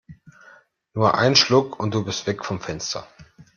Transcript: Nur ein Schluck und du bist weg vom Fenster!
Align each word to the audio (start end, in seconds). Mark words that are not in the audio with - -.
Nur 0.95 1.13
ein 1.15 1.35
Schluck 1.35 1.79
und 1.79 1.93
du 1.93 2.03
bist 2.03 2.25
weg 2.25 2.43
vom 2.43 2.59
Fenster! 2.59 3.07